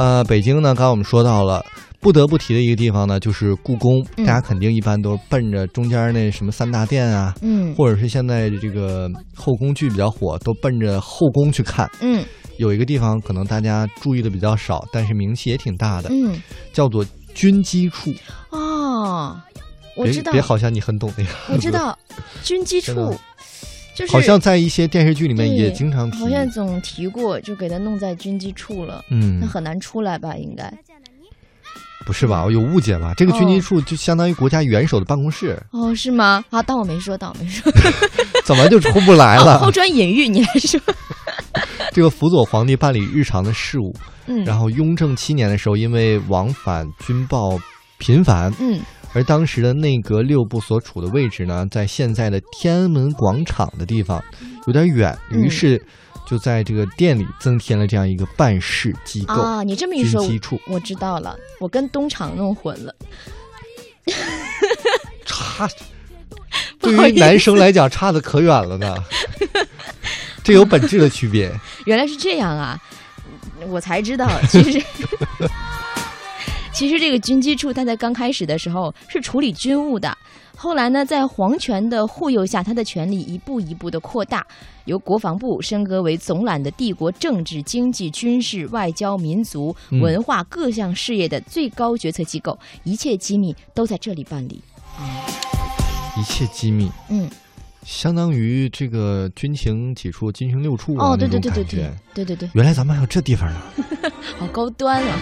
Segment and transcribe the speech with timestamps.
[0.00, 1.62] 呃，北京呢，刚刚我们说到了，
[2.00, 4.02] 不得不提的一个地方呢，就是故宫。
[4.16, 4.24] 嗯。
[4.24, 7.74] 大家肯定一般都奔着中间那什么三大殿啊，嗯。
[7.74, 11.86] 或者是现在这个后宫剧比较火，都奔着后宫去看。
[12.00, 12.24] 嗯。
[12.56, 16.40] 有一个地方可能大家注意的比较少，但是名气也挺大的，嗯，
[16.72, 17.04] 叫做
[17.34, 18.10] 军机处。
[18.48, 19.38] 哦，
[19.96, 20.32] 我知道。
[20.32, 21.98] 别，好像你很懂那个，我知道，
[22.42, 23.14] 军机处
[24.00, 26.18] 就是好像在一些电视剧里面也经常提。
[26.18, 30.34] 好像总提过，就给他弄在军机处了，嗯那，很难出来吧？
[30.36, 30.72] 应该。
[32.06, 32.44] 不是吧？
[32.44, 33.12] 我有误解吧？
[33.16, 36.42] 这个军机处就相当于国家元首的办公室，哦，是吗？
[36.50, 37.70] 好，当我没说，当我没说。
[38.44, 39.58] 怎么就出不来哦了？
[39.60, 40.80] 抛砖引玉，你还说。
[41.92, 43.94] 这个辅佐皇帝办理日常的事务。
[44.26, 47.58] 嗯，然后雍正七年的时候，因为往返军报
[48.00, 48.80] 频繁，嗯
[49.12, 54.22] 而当时的内阁六部所处的位置呢，在现在的天安门广场的地方，
[54.66, 55.80] 有点远，嗯于是
[56.24, 60.60] 就在这个店里增添了这样一个办事机构啊，你这么一军说，机处。
[60.68, 62.94] 我知道了，我跟东厂弄混了。
[65.26, 65.68] 差，
[66.80, 68.94] 对于男生来讲差的可远了呢。
[70.44, 71.52] 这有本质的区别。
[71.84, 72.80] 原来是这样啊，
[73.66, 74.80] 我才知道，其实。
[76.80, 80.16] 其实这个军机处，它在刚开始的时候是处理军务的，
[80.56, 84.46] 后来呢，在皇权的护佑下，它的权力一步一步的扩大，
[84.86, 94.62] 由国防部升格为总揽的帝国政治、经济、军事、外交、民族、嗯文化各项事业的最高决策机构，一切机密都在这里办理。
[96.18, 97.28] 一切机密，嗯，
[97.84, 101.90] 相当于这个军情几处、军情六处啊哦，对对对对对。
[102.14, 103.60] 对对对，原来咱们还有这地方呢，
[104.40, 105.20] 好高端啊！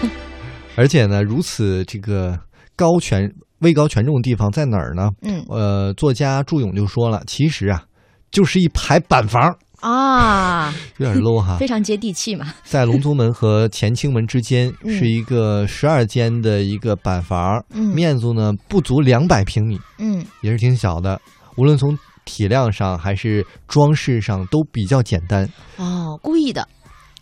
[0.79, 2.39] 而且呢，如此这个
[2.77, 5.11] 高权位高权重的地方在哪儿呢？
[5.23, 5.45] 嗯。
[5.49, 7.83] 呃，作家祝勇就说了，其实啊，
[8.31, 11.57] 就是一排板房，啊，有点 low 哈。
[11.59, 11.67] 非。
[11.67, 12.55] 常接地气嘛。
[12.63, 14.97] 在龙宗门和乾清门之间嗯。
[14.97, 17.93] 是一个十二间的一个板房，嗯。
[17.93, 20.25] 面积呢不足两百平米，嗯。
[20.43, 21.21] 也是挺小的。
[21.57, 25.45] 无论从体量上还是装饰上都比较简单，
[25.77, 26.69] 哦，故意的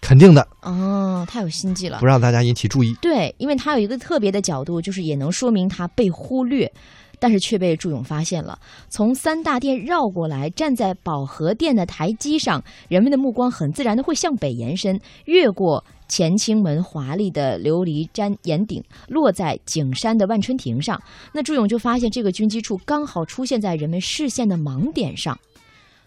[0.01, 2.07] 肯定的哦，太有心计了不。
[2.07, 2.95] 让大家引起注意。
[3.01, 6.73] 对，因为它有一个特别的角度，就是也能说明他被忽略，
[7.19, 8.59] 但是却被祝勇发现了。
[8.89, 21.01] 从三大殿绕过来，站在保和殿的台基上，人们的目光很自然的会向北延伸，越过乾清门华丽的琉璃毡檐顶，落在景山的万春亭上。
[21.33, 25.37] 那祝勇就发现这个军机处刚好出现在人们视线的盲点上。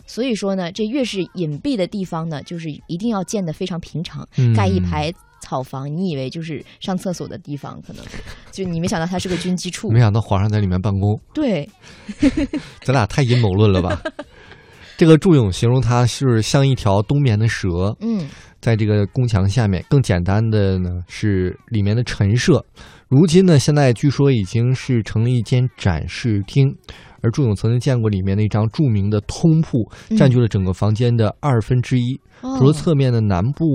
[0.10, 8.04] 所以说呢，这越是隐蔽的地方呢，就是一定要建得非常平常，嗯盖一排草房，你以为就是上厕所的地方，可能
[8.52, 10.00] 就你没想到它是个军机处没。
[10.00, 11.70] 想到皇上在里面办公，对，
[12.82, 14.02] 咱俩太阴谋论了吧？
[14.98, 18.28] 这个祝勇形容它是像一条冬眠的蛇，嗯
[18.60, 19.86] 在这个宫墙下面。
[19.88, 22.66] 更简单的呢是里面的陈设，
[23.08, 26.76] 如今呢现在据说已经是成了一间展示厅。
[27.22, 32.20] 而祝勇曾经见过里面那张著名的通铺，嗯占据了整个房间的二分之一。
[32.42, 33.66] 哦除了侧面的南部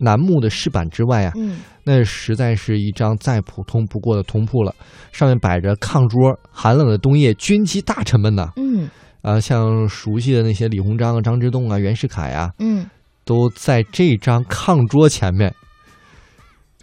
[0.00, 4.74] 楠木的饰板之外啊，嗯那实在是一张再普通不过的通铺了。
[5.12, 8.90] 上面摆着炕桌，寒冷的冬夜，军机大臣们呐，嗯
[9.22, 12.86] 啊，像熟悉的那些李鸿章啊、张之洞啊、袁世凯啊，嗯，
[13.24, 15.54] 都在这张炕桌前面。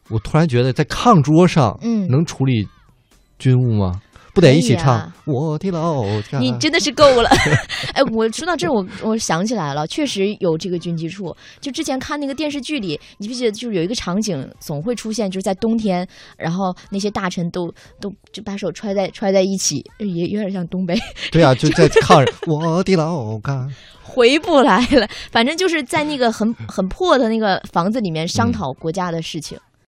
[0.09, 2.67] 我突然觉得，在炕桌上，嗯能处理
[3.37, 4.01] 军务吗？
[4.33, 6.37] 不得一起唱我的老家》？
[6.39, 7.29] 你真的是够了。
[7.93, 11.35] 哎，我说到这儿，我我想起来了，确实有这个军机处。
[11.61, 17.71] 就之前看那个电视剧里，你不记得就是有一个场景总会出现，就是在冬天，然后那些大臣都
[18.01, 20.97] 都就把手揣在揣在一起，也有点像东北。
[21.31, 23.69] 对啊，就在炕上，我的老家。
[24.03, 25.07] 回不来了。
[25.31, 29.57] 反正就是在那个很很破的那个房子里面商讨国家的事情。